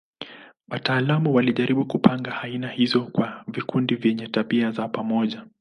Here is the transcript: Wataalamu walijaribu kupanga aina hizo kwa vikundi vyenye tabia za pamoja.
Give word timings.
Wataalamu 0.67 1.33
walijaribu 1.33 1.85
kupanga 1.85 2.41
aina 2.41 2.67
hizo 2.67 3.01
kwa 3.05 3.43
vikundi 3.47 3.95
vyenye 3.95 4.27
tabia 4.27 4.71
za 4.71 4.87
pamoja. 4.87 5.43